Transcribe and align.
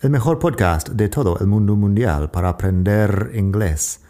el 0.00 0.08
mejor 0.08 0.38
podcast 0.38 0.88
de 0.88 1.10
todo 1.10 1.38
el 1.40 1.46
mundo 1.46 1.76
mundial 1.76 2.30
para 2.30 2.48
aprender 2.48 3.32
inglés. 3.34 4.00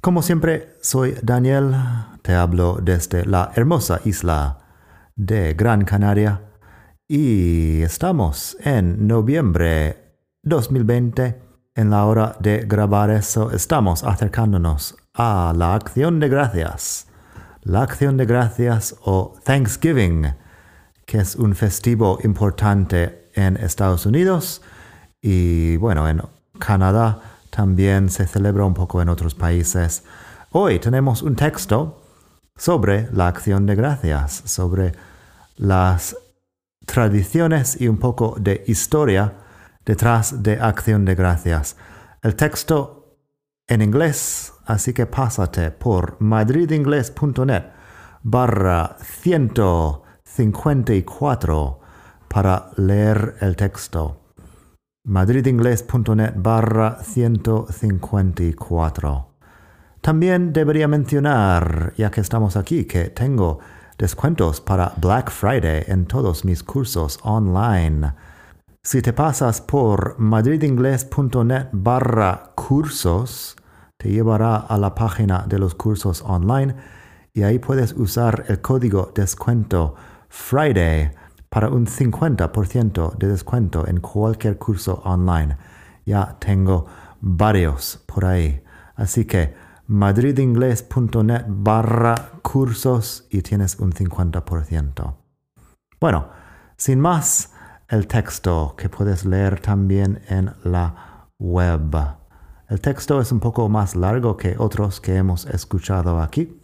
Como 0.00 0.22
siempre, 0.22 0.74
soy 0.80 1.16
Daniel, 1.20 1.74
te 2.22 2.32
hablo 2.32 2.78
desde 2.80 3.26
la 3.26 3.50
hermosa 3.56 4.00
isla 4.04 4.58
de 5.16 5.54
Gran 5.54 5.84
Canaria 5.84 6.42
y 7.08 7.82
estamos 7.82 8.56
en 8.60 9.08
noviembre 9.08 10.14
2020. 10.44 11.42
En 11.74 11.90
la 11.90 12.06
hora 12.06 12.36
de 12.38 12.64
grabar 12.64 13.10
eso, 13.10 13.50
estamos 13.50 14.04
acercándonos 14.04 14.96
a 15.12 15.52
la 15.56 15.74
acción 15.74 16.20
de 16.20 16.28
gracias. 16.28 17.08
La 17.62 17.82
acción 17.82 18.16
de 18.16 18.26
gracias 18.26 18.94
o 19.02 19.34
Thanksgiving, 19.42 20.34
que 21.04 21.18
es 21.18 21.34
un 21.34 21.56
festivo 21.56 22.20
importante 22.22 23.28
en 23.34 23.56
Estados 23.56 24.06
Unidos 24.06 24.62
y 25.28 25.76
bueno, 25.78 26.08
en 26.08 26.22
Canadá 26.60 27.20
también 27.50 28.10
se 28.10 28.28
celebra 28.28 28.64
un 28.64 28.74
poco 28.74 29.02
en 29.02 29.08
otros 29.08 29.34
países. 29.34 30.04
Hoy 30.52 30.78
tenemos 30.78 31.22
un 31.22 31.34
texto 31.34 32.00
sobre 32.54 33.08
la 33.12 33.26
acción 33.26 33.66
de 33.66 33.74
gracias, 33.74 34.42
sobre 34.44 34.92
las 35.56 36.16
tradiciones 36.86 37.80
y 37.80 37.88
un 37.88 37.98
poco 37.98 38.36
de 38.38 38.62
historia 38.68 39.32
detrás 39.84 40.44
de 40.44 40.60
acción 40.60 41.04
de 41.04 41.16
gracias. 41.16 41.76
El 42.22 42.36
texto 42.36 43.16
en 43.66 43.82
inglés, 43.82 44.52
así 44.64 44.92
que 44.92 45.06
pásate 45.06 45.72
por 45.72 46.18
madridingles.net 46.20 47.64
barra 48.22 48.96
154 49.00 51.80
para 52.28 52.70
leer 52.76 53.34
el 53.40 53.56
texto 53.56 54.25
madridingles.net 55.06 56.34
barra 56.36 56.98
154. 57.00 59.26
También 60.00 60.52
debería 60.52 60.88
mencionar, 60.88 61.92
ya 61.96 62.10
que 62.10 62.20
estamos 62.20 62.56
aquí, 62.56 62.86
que 62.86 63.10
tengo 63.10 63.60
descuentos 63.98 64.60
para 64.60 64.92
Black 64.96 65.30
Friday 65.30 65.84
en 65.86 66.06
todos 66.06 66.44
mis 66.44 66.64
cursos 66.64 67.20
online. 67.22 68.14
Si 68.82 69.00
te 69.00 69.12
pasas 69.12 69.60
por 69.60 70.18
madridingles.net 70.18 71.68
barra 71.70 72.50
cursos, 72.56 73.54
te 73.96 74.10
llevará 74.10 74.56
a 74.56 74.76
la 74.76 74.96
página 74.96 75.44
de 75.46 75.60
los 75.60 75.76
cursos 75.76 76.20
online 76.26 76.74
y 77.32 77.44
ahí 77.44 77.60
puedes 77.60 77.92
usar 77.92 78.44
el 78.48 78.60
código 78.60 79.12
descuento 79.14 79.94
Friday 80.28 81.12
para 81.48 81.68
un 81.68 81.86
50% 81.86 83.16
de 83.16 83.28
descuento 83.28 83.86
en 83.86 84.00
cualquier 84.00 84.58
curso 84.58 85.00
online. 85.04 85.56
Ya 86.04 86.36
tengo 86.38 86.86
varios 87.20 88.02
por 88.06 88.24
ahí. 88.24 88.62
Así 88.94 89.24
que 89.24 89.54
madridingles.net 89.86 91.44
barra 91.48 92.14
cursos 92.42 93.26
y 93.30 93.42
tienes 93.42 93.78
un 93.78 93.92
50%. 93.92 95.14
Bueno, 96.00 96.28
sin 96.76 97.00
más, 97.00 97.52
el 97.88 98.06
texto 98.06 98.74
que 98.76 98.88
puedes 98.88 99.24
leer 99.24 99.60
también 99.60 100.22
en 100.28 100.52
la 100.64 101.28
web. 101.38 101.96
El 102.68 102.80
texto 102.80 103.20
es 103.20 103.30
un 103.30 103.40
poco 103.40 103.68
más 103.68 103.94
largo 103.94 104.36
que 104.36 104.56
otros 104.58 105.00
que 105.00 105.16
hemos 105.16 105.46
escuchado 105.46 106.20
aquí. 106.20 106.60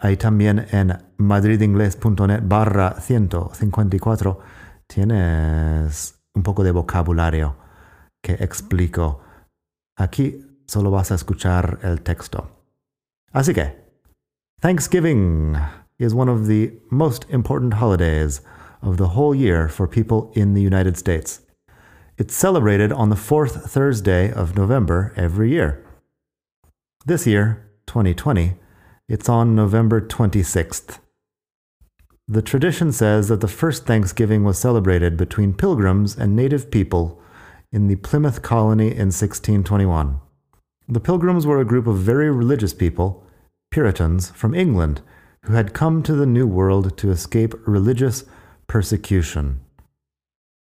Ahí 0.00 0.16
también 0.16 0.66
en 0.70 0.96
madridingles.net 1.16 2.42
barra 2.44 3.00
154 3.00 4.38
tienes 4.86 6.18
un 6.34 6.42
poco 6.42 6.62
de 6.62 6.70
vocabulario 6.70 7.56
que 8.22 8.34
explico. 8.34 9.20
Aquí 9.96 10.44
solo 10.66 10.90
vas 10.90 11.10
a 11.10 11.16
escuchar 11.16 11.80
el 11.82 12.02
texto. 12.02 12.48
Así 13.32 13.52
que, 13.52 13.76
Thanksgiving 14.60 15.56
is 15.98 16.14
one 16.14 16.28
of 16.28 16.46
the 16.46 16.80
most 16.90 17.26
important 17.30 17.74
holidays 17.74 18.42
of 18.82 18.96
the 18.96 19.08
whole 19.16 19.34
year 19.34 19.68
for 19.68 19.88
people 19.88 20.30
in 20.34 20.54
the 20.54 20.62
United 20.62 20.96
States. 20.96 21.42
It's 22.16 22.34
celebrated 22.34 22.92
on 22.92 23.10
the 23.10 23.16
fourth 23.16 23.70
Thursday 23.70 24.32
of 24.32 24.56
November 24.56 25.12
every 25.16 25.50
year. 25.50 25.84
This 27.06 27.26
year, 27.26 27.70
2020, 27.86 28.54
it's 29.08 29.28
on 29.28 29.56
November 29.56 30.02
26th. 30.02 30.98
The 32.26 32.42
tradition 32.42 32.92
says 32.92 33.28
that 33.28 33.40
the 33.40 33.48
first 33.48 33.86
Thanksgiving 33.86 34.44
was 34.44 34.58
celebrated 34.58 35.16
between 35.16 35.54
pilgrims 35.54 36.14
and 36.14 36.36
native 36.36 36.70
people 36.70 37.18
in 37.72 37.88
the 37.88 37.96
Plymouth 37.96 38.42
colony 38.42 38.88
in 38.88 39.08
1621. 39.08 40.20
The 40.88 41.00
pilgrims 41.00 41.46
were 41.46 41.58
a 41.58 41.64
group 41.64 41.86
of 41.86 41.96
very 41.96 42.30
religious 42.30 42.74
people, 42.74 43.24
Puritans, 43.70 44.28
from 44.30 44.54
England, 44.54 45.00
who 45.44 45.54
had 45.54 45.72
come 45.72 46.02
to 46.02 46.14
the 46.14 46.26
New 46.26 46.46
World 46.46 46.98
to 46.98 47.10
escape 47.10 47.54
religious 47.66 48.24
persecution. 48.66 49.60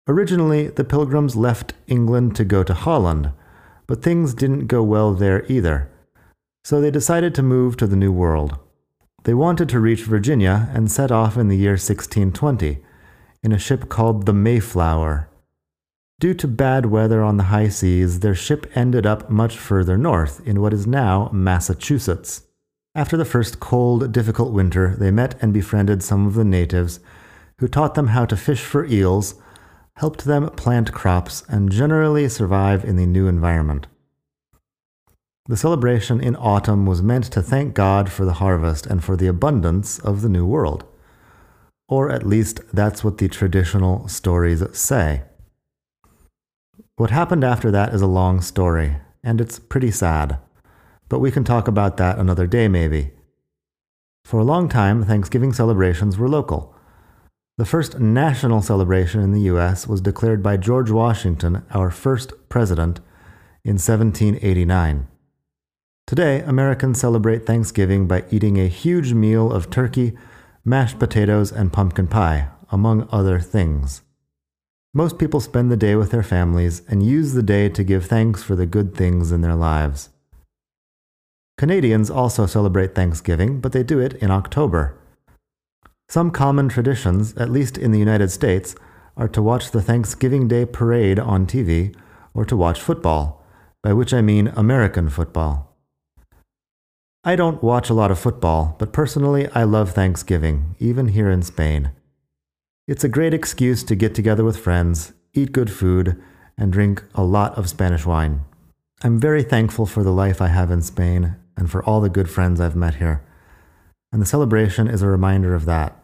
Originally, 0.08 0.68
the 0.68 0.84
pilgrims 0.84 1.36
left 1.36 1.74
England 1.86 2.36
to 2.36 2.44
go 2.46 2.62
to 2.62 2.72
Holland, 2.72 3.32
but 3.86 4.02
things 4.02 4.32
didn't 4.32 4.66
go 4.66 4.82
well 4.82 5.12
there 5.12 5.44
either 5.46 5.90
so 6.62 6.80
they 6.80 6.90
decided 6.90 7.34
to 7.34 7.42
move 7.42 7.76
to 7.76 7.86
the 7.86 7.96
New 7.96 8.12
World. 8.12 8.58
They 9.24 9.34
wanted 9.34 9.68
to 9.70 9.80
reach 9.80 10.04
Virginia 10.04 10.70
and 10.72 10.90
set 10.90 11.10
off 11.10 11.36
in 11.36 11.48
the 11.48 11.56
year 11.56 11.72
1620 11.72 12.78
in 13.42 13.52
a 13.52 13.58
ship 13.58 13.88
called 13.88 14.26
the 14.26 14.32
Mayflower. 14.32 15.28
Due 16.18 16.34
to 16.34 16.46
bad 16.46 16.86
weather 16.86 17.22
on 17.22 17.38
the 17.38 17.44
high 17.44 17.68
seas, 17.68 18.20
their 18.20 18.34
ship 18.34 18.70
ended 18.74 19.06
up 19.06 19.30
much 19.30 19.56
further 19.56 19.96
north 19.96 20.46
in 20.46 20.60
what 20.60 20.74
is 20.74 20.86
now 20.86 21.30
Massachusetts. 21.32 22.42
After 22.94 23.16
the 23.16 23.24
first 23.24 23.60
cold, 23.60 24.12
difficult 24.12 24.52
winter, 24.52 24.96
they 24.98 25.10
met 25.10 25.40
and 25.42 25.52
befriended 25.52 26.02
some 26.02 26.26
of 26.26 26.34
the 26.34 26.44
natives, 26.44 27.00
who 27.58 27.68
taught 27.68 27.94
them 27.94 28.08
how 28.08 28.26
to 28.26 28.36
fish 28.36 28.60
for 28.60 28.84
eels, 28.84 29.34
helped 29.94 30.24
them 30.24 30.50
plant 30.50 30.92
crops, 30.92 31.42
and 31.48 31.70
generally 31.70 32.28
survive 32.28 32.84
in 32.84 32.96
the 32.96 33.06
new 33.06 33.26
environment. 33.26 33.86
The 35.46 35.56
celebration 35.56 36.20
in 36.20 36.36
autumn 36.36 36.86
was 36.86 37.02
meant 37.02 37.24
to 37.32 37.42
thank 37.42 37.74
God 37.74 38.10
for 38.10 38.24
the 38.24 38.34
harvest 38.34 38.86
and 38.86 39.02
for 39.02 39.16
the 39.16 39.26
abundance 39.26 39.98
of 39.98 40.22
the 40.22 40.28
new 40.28 40.46
world. 40.46 40.84
Or 41.88 42.10
at 42.10 42.26
least 42.26 42.60
that's 42.72 43.02
what 43.02 43.18
the 43.18 43.28
traditional 43.28 44.06
stories 44.06 44.62
say. 44.76 45.22
What 46.96 47.10
happened 47.10 47.42
after 47.42 47.70
that 47.70 47.94
is 47.94 48.02
a 48.02 48.06
long 48.06 48.42
story, 48.42 48.98
and 49.24 49.40
it's 49.40 49.58
pretty 49.58 49.90
sad. 49.90 50.38
But 51.08 51.18
we 51.18 51.30
can 51.30 51.44
talk 51.44 51.66
about 51.66 51.96
that 51.96 52.18
another 52.18 52.46
day, 52.46 52.68
maybe. 52.68 53.12
For 54.24 54.38
a 54.38 54.44
long 54.44 54.68
time, 54.68 55.04
Thanksgiving 55.04 55.52
celebrations 55.52 56.18
were 56.18 56.28
local. 56.28 56.74
The 57.56 57.64
first 57.64 57.98
national 57.98 58.62
celebration 58.62 59.20
in 59.20 59.32
the 59.32 59.42
US 59.52 59.86
was 59.88 60.00
declared 60.00 60.42
by 60.42 60.56
George 60.56 60.90
Washington, 60.90 61.64
our 61.72 61.90
first 61.90 62.32
president, 62.48 63.00
in 63.64 63.74
1789. 63.74 65.08
Today, 66.10 66.40
Americans 66.40 66.98
celebrate 66.98 67.46
Thanksgiving 67.46 68.08
by 68.08 68.24
eating 68.32 68.58
a 68.58 68.66
huge 68.66 69.12
meal 69.12 69.52
of 69.52 69.70
turkey, 69.70 70.18
mashed 70.64 70.98
potatoes, 70.98 71.52
and 71.52 71.72
pumpkin 71.72 72.08
pie, 72.08 72.48
among 72.72 73.08
other 73.12 73.38
things. 73.38 74.02
Most 74.92 75.20
people 75.20 75.38
spend 75.38 75.70
the 75.70 75.76
day 75.76 75.94
with 75.94 76.10
their 76.10 76.24
families 76.24 76.82
and 76.88 77.06
use 77.06 77.32
the 77.32 77.44
day 77.44 77.68
to 77.68 77.84
give 77.84 78.06
thanks 78.06 78.42
for 78.42 78.56
the 78.56 78.66
good 78.66 78.96
things 78.96 79.30
in 79.30 79.42
their 79.42 79.54
lives. 79.54 80.08
Canadians 81.56 82.10
also 82.10 82.44
celebrate 82.44 82.96
Thanksgiving, 82.96 83.60
but 83.60 83.70
they 83.70 83.84
do 83.84 84.00
it 84.00 84.14
in 84.14 84.32
October. 84.32 84.98
Some 86.08 86.32
common 86.32 86.68
traditions, 86.68 87.36
at 87.36 87.52
least 87.52 87.78
in 87.78 87.92
the 87.92 88.00
United 88.00 88.32
States, 88.32 88.74
are 89.16 89.28
to 89.28 89.40
watch 89.40 89.70
the 89.70 89.80
Thanksgiving 89.80 90.48
Day 90.48 90.66
parade 90.66 91.20
on 91.20 91.46
TV 91.46 91.94
or 92.34 92.44
to 92.46 92.56
watch 92.56 92.80
football, 92.80 93.44
by 93.84 93.92
which 93.92 94.12
I 94.12 94.22
mean 94.22 94.48
American 94.56 95.08
football. 95.08 95.69
I 97.22 97.36
don't 97.36 97.62
watch 97.62 97.90
a 97.90 97.94
lot 97.94 98.10
of 98.10 98.18
football, 98.18 98.76
but 98.78 98.94
personally, 98.94 99.46
I 99.48 99.64
love 99.64 99.90
Thanksgiving, 99.90 100.74
even 100.78 101.08
here 101.08 101.28
in 101.30 101.42
Spain. 101.42 101.90
It's 102.88 103.04
a 103.04 103.10
great 103.10 103.34
excuse 103.34 103.84
to 103.84 103.94
get 103.94 104.14
together 104.14 104.42
with 104.42 104.56
friends, 104.56 105.12
eat 105.34 105.52
good 105.52 105.70
food, 105.70 106.18
and 106.56 106.72
drink 106.72 107.04
a 107.14 107.22
lot 107.22 107.58
of 107.58 107.68
Spanish 107.68 108.06
wine. 108.06 108.40
I'm 109.02 109.20
very 109.20 109.42
thankful 109.42 109.84
for 109.84 110.02
the 110.02 110.12
life 110.12 110.40
I 110.40 110.48
have 110.48 110.70
in 110.70 110.80
Spain 110.80 111.36
and 111.58 111.70
for 111.70 111.84
all 111.84 112.00
the 112.00 112.08
good 112.08 112.30
friends 112.30 112.58
I've 112.58 112.74
met 112.74 112.94
here. 112.94 113.22
And 114.10 114.22
the 114.22 114.26
celebration 114.26 114.88
is 114.88 115.02
a 115.02 115.06
reminder 115.06 115.54
of 115.54 115.66
that. 115.66 116.02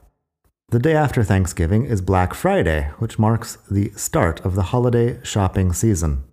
The 0.68 0.78
day 0.78 0.94
after 0.94 1.24
Thanksgiving 1.24 1.86
is 1.86 2.02
Black 2.02 2.34
Friday, 2.34 2.90
which 2.98 3.18
marks 3.18 3.56
the 3.70 3.90
start 3.96 4.44
of 4.44 4.54
the 4.54 4.64
holiday 4.64 5.18
shopping 5.22 5.72
season. 5.72 6.24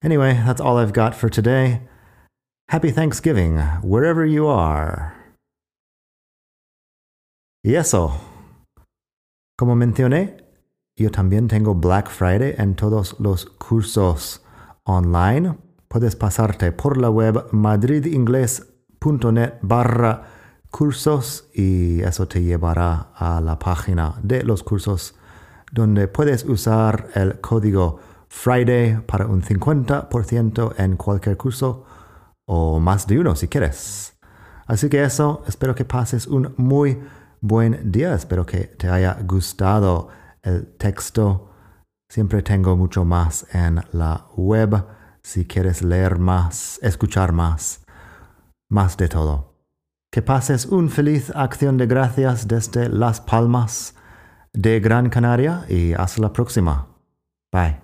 Anyway, 0.00 0.34
that's 0.46 0.60
all 0.60 0.78
I've 0.78 0.92
got 0.92 1.16
for 1.16 1.28
today. 1.28 1.80
Happy 2.66 2.90
Thanksgiving, 2.90 3.58
wherever 3.82 4.26
you 4.26 4.48
are. 4.48 5.12
Y 7.62 7.74
eso. 7.74 8.18
Como 9.56 9.76
mencioné, 9.76 10.38
yo 10.96 11.10
también 11.10 11.46
tengo 11.46 11.74
Black 11.74 12.08
Friday 12.08 12.54
en 12.56 12.74
todos 12.74 13.20
los 13.20 13.44
cursos 13.44 14.42
online. 14.84 15.58
Puedes 15.88 16.16
pasarte 16.16 16.72
por 16.72 16.96
la 16.96 17.10
web 17.10 17.48
madridingles.net 17.52 19.54
barra 19.60 20.22
cursos 20.70 21.50
y 21.54 22.00
eso 22.00 22.26
te 22.26 22.42
llevará 22.42 23.10
a 23.14 23.42
la 23.42 23.58
página 23.58 24.18
de 24.22 24.42
los 24.42 24.62
cursos 24.62 25.14
donde 25.70 26.08
puedes 26.08 26.44
usar 26.44 27.08
el 27.14 27.40
código 27.40 28.00
Friday 28.28 29.02
para 29.06 29.26
un 29.26 29.42
50% 29.42 30.74
en 30.78 30.96
cualquier 30.96 31.36
curso 31.36 31.84
o 32.46 32.80
más 32.80 33.06
de 33.06 33.18
uno 33.18 33.36
si 33.36 33.48
quieres. 33.48 34.16
Así 34.66 34.88
que 34.88 35.02
eso, 35.02 35.42
espero 35.46 35.74
que 35.74 35.84
pases 35.84 36.26
un 36.26 36.54
muy 36.56 37.02
buen 37.40 37.92
día, 37.92 38.14
espero 38.14 38.46
que 38.46 38.64
te 38.64 38.88
haya 38.88 39.18
gustado 39.26 40.08
el 40.42 40.66
texto. 40.76 41.50
Siempre 42.08 42.42
tengo 42.42 42.76
mucho 42.76 43.04
más 43.04 43.46
en 43.54 43.82
la 43.92 44.26
web 44.36 44.84
si 45.22 45.46
quieres 45.46 45.82
leer 45.82 46.18
más, 46.18 46.78
escuchar 46.82 47.32
más, 47.32 47.84
más 48.70 48.96
de 48.96 49.08
todo. 49.08 49.54
Que 50.10 50.22
pases 50.22 50.66
un 50.66 50.90
feliz 50.90 51.32
acción 51.34 51.76
de 51.76 51.86
gracias 51.86 52.46
desde 52.46 52.88
Las 52.88 53.20
Palmas 53.20 53.94
de 54.52 54.78
Gran 54.80 55.10
Canaria 55.10 55.64
y 55.68 55.92
hasta 55.92 56.22
la 56.22 56.32
próxima. 56.32 56.86
Bye. 57.52 57.83